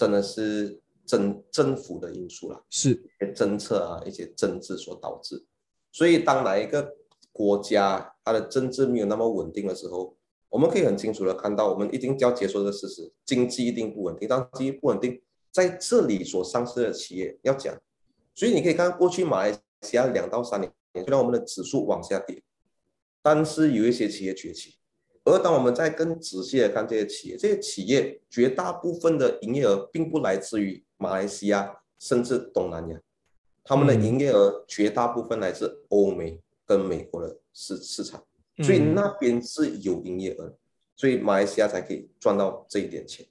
[0.00, 2.58] 真的是政政府的因素啦。
[2.70, 2.98] 是，
[3.36, 5.44] 政策啊，一些政治所导致。
[5.92, 6.96] 所以，当哪一个
[7.30, 10.16] 国家它的政治没有那么稳定的时候，
[10.48, 14.26] 我们可以很清楚的看到，我们一定要接受这个事实：经济一定不稳定。
[14.26, 15.20] 当经济不稳定，
[15.52, 17.78] 在这里所上市的企业要讲，
[18.34, 22.42] 所以你可以看过去马来西亚两到三年，虽然我们的指数往下跌，
[23.20, 24.76] 但是有一些企业崛起。
[25.24, 33.00] 而当我们在更仔细的看这些企业，这些企业绝大部分的营业额并不来自于马来西亚，甚至东南亚，
[33.62, 38.24] 他们的营业额绝大部分来自欧美跟美国的市市场，
[38.62, 40.54] 所以那边是有营业额，
[40.96, 43.26] 所以马来西亚才可以赚到这一点钱。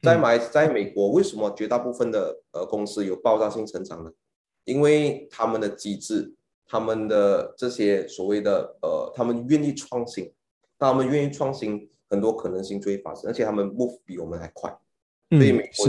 [0.00, 4.10] 在马在美国，为什么绝大部分的呃公司有爆炸性成长呢？
[4.64, 6.32] 因为他们的机制，
[6.66, 10.32] 他们的这些所谓的呃，他们愿意创新。
[10.78, 14.70] 他们愿意创新，很多可能性就会发生，而且他们 move 比我们还快。
[15.30, 15.86] 所以美国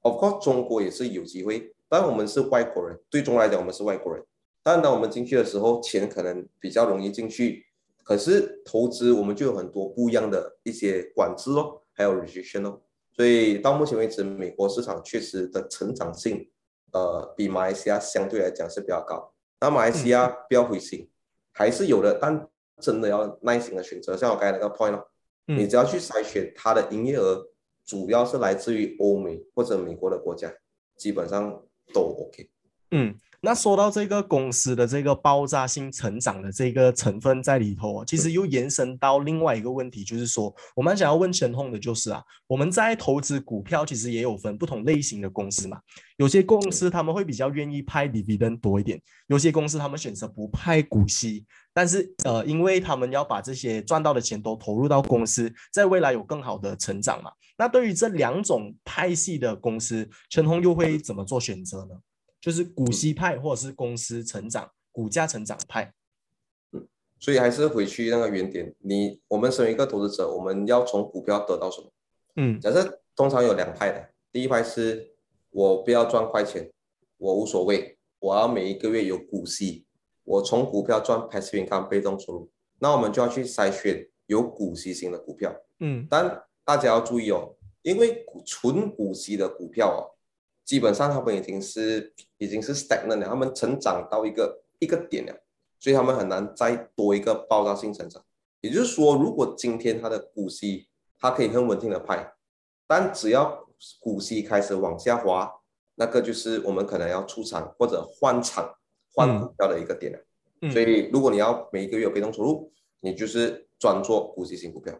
[0.00, 1.72] ，of course，中国也是有机会。
[1.88, 4.24] 但我们是外国人，对中国来讲，我们是外国人。
[4.62, 7.64] 但当我们进去的时候，钱可能比较容易进去，
[8.02, 12.80] 可是投资我们就有很多不一样的一些管制哦，还有 restriction 哦。
[13.12, 16.50] 所以到目前为止，美国市场确实的成长性，
[16.92, 19.32] 呃，比马来西亚相对来讲是比较高。
[19.60, 21.08] 那马来西亚不要灰心，
[21.52, 22.48] 还是有的，但。
[22.80, 25.04] 真的要耐心的选择，像我刚才那个 point 哦，
[25.46, 27.46] 你只要去筛选它的营业额，
[27.84, 30.52] 主要是来自于欧美或者美国的国家，
[30.96, 31.62] 基本上
[31.92, 32.50] 都 OK。
[32.90, 33.14] 嗯。
[33.42, 45.78] 那说到这个公司的这个爆炸性成长的这个成分在里头啊，其实又延伸到另外一个问题，就是说我们想要问陈红的就是啊，我们在投资股票其实也有分不同类型的公司嘛，
[46.16, 51.44] 有些公司他们会比较愿意派 dividend 多一点，有些公司他们选择不派股息，
[51.76, 57.30] 但是呃，因为他们要把这些赚到的钱都投入到公司，在未来有更好的成长嘛。
[57.58, 61.94] 那对于这两种派系的公司，陈红又会怎么做选择呢？
[62.40, 65.92] 就是股息派或者是公司成长、股价成长派，
[66.72, 66.88] 嗯，
[67.20, 68.74] 所以还是回去那个原点。
[68.78, 71.92] 你我们身为一个投资者，我们要从股票得到什么？
[72.36, 75.14] 嗯，假设通常有两派的，第一派是
[75.50, 76.72] 我不要赚快钱，
[77.18, 79.85] 我无所谓，我要每一个月有股息，
[80.26, 82.50] 我从股票赚 passive income 被动收入。
[82.78, 90.12] 那我们就要去筛选有股息型的股票，嗯，但大家要注意哦，因为纯股息的股票哦。
[90.62, 95.32] 基本上他们已经是已经是 stagnant 了，他们成长到一个一个点了，
[95.78, 98.20] 所以他们很难再多一个爆炸性成长。
[98.60, 100.88] 也就是说，如果今天它的股息
[101.20, 102.34] 它可以很稳定的派，
[102.88, 103.64] 但只要
[104.00, 105.50] 股息开始往下滑，
[105.94, 108.74] 那个就是我们可能要出场或者换场
[109.16, 110.70] 换股票的一个点了。
[110.70, 114.94] 所以如果你要每一个月有被动收入，你就是专做股息型股票。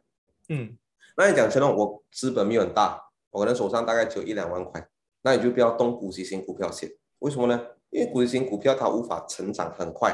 [0.48, 0.76] 嗯，
[1.16, 3.00] 那你讲成了我资本没有很大，
[3.30, 4.88] 我可能手上大概只有一两万块。
[5.22, 7.60] 那你就不要动股息型股票先，为什么呢？
[7.90, 10.12] 因为股息型股票它无法成长很快，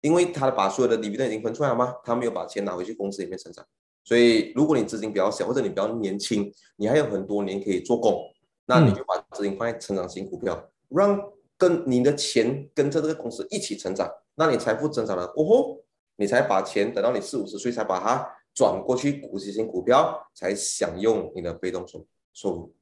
[0.00, 1.96] 因为它把所有的利润已经分出来了吗？
[2.04, 3.64] 它没有把钱拿回去公司里面成长。
[4.02, 8.20] 所以如果你资金比较小，或者你比较年轻，你还有很多年可以做工，
[8.66, 11.22] 那你就把资金放在成长型股票，让
[11.60, 15.84] 跟你的钱跟着这个公司一起成长，那你财富增长了过后，
[16.16, 22.74] 你才把钱等到你四五十岁才把它转过去股息型股票，才享用你的被动收收入。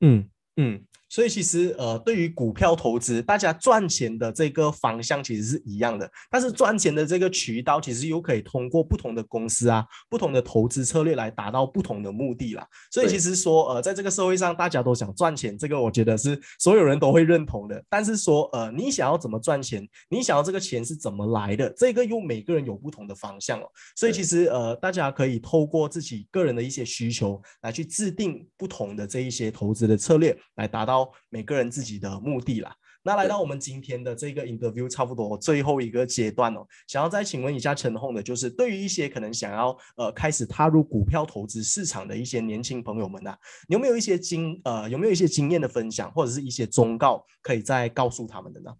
[0.00, 0.28] 嗯。
[0.58, 12.66] 嗯，所以其实呃，对于股票投资，大家赚钱的这个方向其实是一样的，但是赚钱的这个渠道其实又可以通过不同的公司啊、不同的投资策略来达到不同的目的啦。
[12.90, 17.82] 所以其实说呃，在这个社会上，大家都想赚钱，这个我觉得是所有人都会认同的。
[17.88, 23.66] 但是说呃，你想要怎么赚钱，你想要这个钱是怎么来的，这个又每个人有不同的方向哦。
[23.94, 30.36] 所以其实呃，大家可以透过自己个人的一些需求来去制定不同的这一些投资的策略。
[30.56, 30.95] 来达到
[31.30, 32.76] 每个人自己的目的啦。
[33.02, 43.36] 那来到我们今天的这个 interview 差不多最后一个阶段哦，想要再请问一下陈红的，就是对于一些可能想要呃开始踏入股票投资市场的一些年轻朋友们呐，
[43.68, 48.74] 有没有一些经呃有没有一些经验的分享，或者是一些忠告，可以再告诉他们的呢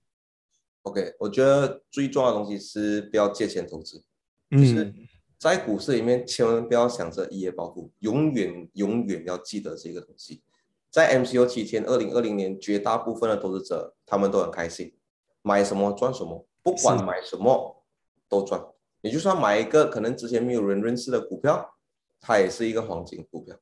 [0.82, 4.02] ？OK，我觉得最重要的东西是不要借钱投资，
[4.50, 4.92] 就是
[5.38, 10.42] 在股市里面千万不要想着一夜暴富，永远永远要记得这个东西。
[10.96, 14.96] 在 MCO 期间，二零二零年，绝大部分的投资者他们都很开心，
[15.42, 17.84] 买什么赚什么，不管买什么
[18.30, 18.66] 都赚。
[19.02, 21.76] 你就算买一个可能之前没有人认识的股票，
[22.18, 23.54] 它也是一个黄金股票。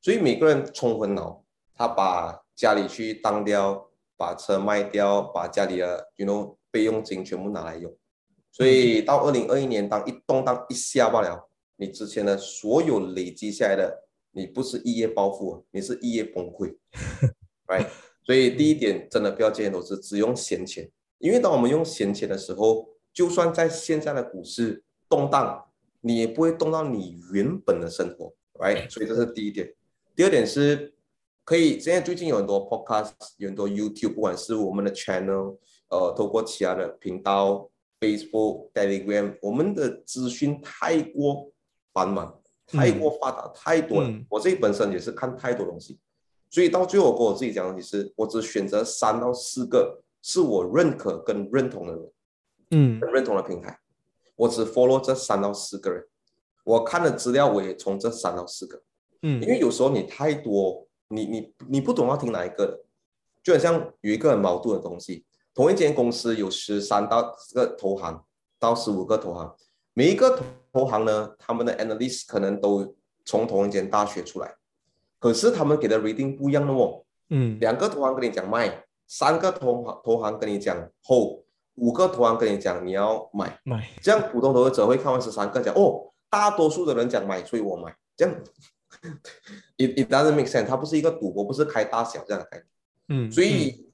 [0.00, 1.44] 所以每个人冲昏脑，
[1.76, 7.96] 他把家里去当掉，把车卖掉，把家里的 you know 备用金全部拿来用。
[8.50, 14.08] 所以到二零二一年，当一动荡一下罢了，你之前的所有累积下来的。
[14.32, 16.76] 你不是一夜暴富，你是一夜崩溃，
[17.66, 17.86] right？
[18.24, 20.90] 所以第一点，真的不要借钱投资，只用闲钱。
[21.18, 25.66] 因为当我们用闲钱的时候，就算在现在的股市动荡，
[26.00, 28.88] 你也不会动到你原本的生活，right？
[28.88, 29.74] 所以这是第一点。
[30.14, 30.94] 第二点是
[31.44, 35.58] 可以，现在最近有很多 podcast，有很多 YouTube，不管是我们的 channel，
[35.88, 37.68] 呃，透过其他的频道
[37.98, 41.50] ，Facebook、Telegram，我们的资讯太过
[41.92, 42.39] 繁忙，
[42.72, 44.10] 太过发达，太多了。
[44.28, 45.98] 我自己本身也是看太多东西，
[46.50, 52.12] 所以到最后我跟我自己讲的是，我只选择三到四个是我认可跟认同的人，
[52.70, 53.78] 嗯，认同的平台，
[54.36, 56.06] 我只 follow 这三到四个人。
[56.64, 58.82] 我看的资料我也从这三到四个，
[59.22, 60.86] 嗯，因为有时候你太多。
[61.12, 62.84] 你你你不懂要听哪一个，
[63.42, 65.24] 就很像有一个很矛盾的东西。
[65.52, 68.24] 同一间公司有十三到个投行
[68.60, 69.52] 到十五个投行，
[69.92, 70.40] 每一个
[70.72, 72.94] 投行呢，他们的 analyst 可能都
[73.24, 74.54] 从同一间大学出来，
[75.18, 77.04] 可是他们给的 reading 不一样的哦。
[77.28, 81.44] 嗯，两个投行跟你讲卖，三个投行投行跟你讲 hold，
[81.76, 88.34] 五个投行跟你讲你要买买，这样普通投资者会看完十三个讲哦，大多数的人讲买，所以我买这样。
[89.78, 92.66] It it doesn't make sense，它不是一个赌博，不是开大小这样的概念。
[93.08, 93.88] 嗯，所以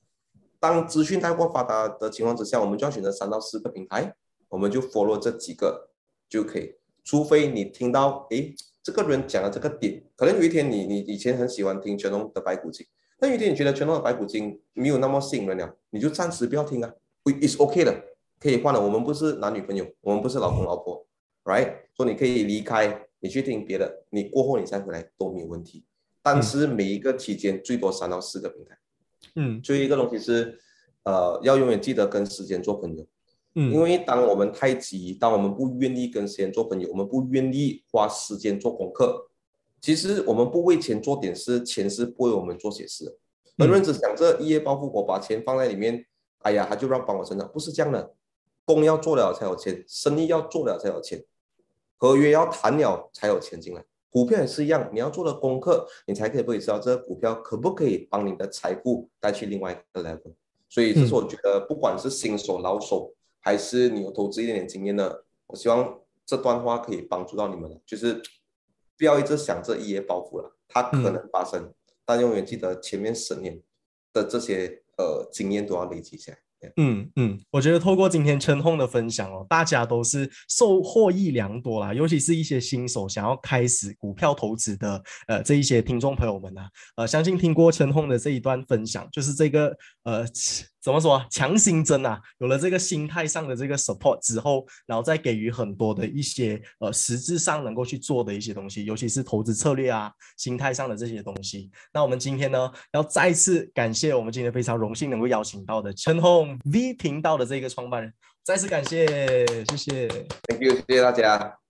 [0.58, 4.16] 当资讯太过发达的情况之下，我们就要选择三到四个平台，
[4.48, 5.85] 我们就 follow 这几个
[6.28, 6.74] 就可以。
[7.04, 12.86] 除非你听到，诶，这个人讲的这个点，可能有一天你你以前很喜欢听全龙的白骨精，
[13.18, 16.92] 但有一天你觉得全龙的白骨精没有那么吸引人了，你就暂时不要听啊
[17.40, 18.04] ，is OK 的，
[18.38, 18.80] 可以换了。
[18.80, 21.06] 我们不是男女朋友，我们不是老公老婆
[21.44, 21.74] ，right？
[21.96, 23.02] 说你可以离开。
[23.18, 25.82] 你去听别的，你过后你再回来都没有问题。
[26.22, 28.78] 但是每一个期间最多三到四个平台。
[29.36, 30.60] 嗯，最后一个东西是，
[31.02, 33.06] 呃，要永远记得跟时间做朋友。
[33.58, 39.28] 嗯，因为当我们太急，当我们不愿意跟时间做朋友，我们不愿意花时间做功课，
[39.80, 43.18] 其实我们不为钱做点事，钱是不为我们做些事。
[43.58, 46.04] 很多人只想着一夜暴富，我把钱放在里面，
[46.42, 48.12] 哎呀，他就让帮我成长，不是这样的。
[48.66, 51.24] 工要做了才有钱，生意要做了才有钱。
[51.96, 60.34] 合约要谈了才有钱进来，股票也是一样，你要做的功课，你才可以会知道这个股票可不可以帮你的财富带去另外一个 level。
[60.68, 63.14] 所以这是我觉得，不管是新手、老手，
[63.46, 68.20] 还是你有投资一点点经验的，我希望这段话可以帮助到你们就是
[68.98, 71.72] 不要一直想着一夜暴富了，它可能发生，
[72.04, 73.62] 但永远记得前面十年
[74.12, 76.38] 的这些呃经验都要累积起来。
[76.76, 86.62] 嗯嗯，我觉得透过今天陈红的分享哦，大家都是受获益良多啦，尤其是一些新手想要开始股票投资的呃这一些听众朋友们呐，
[86.96, 90.26] 呃，相信听过陈红的这一段分享，就是这个呃。
[90.86, 91.20] 怎么说？
[91.28, 92.22] 强心针啊！
[92.38, 101.72] 有了这个心态上的这个 support 之后，然后再给予很多的一些呃实质上能够去做的一些东西，尤其是投资策略啊、心态上的这些东西。
[101.92, 108.12] 那我们今天呢，要再次感谢我们今天非常荣幸能够邀请到的陈红 V 频道的这个创办人，
[108.44, 110.08] 再次感谢，谢谢
[110.46, 111.65] ，Thank you，谢谢大家。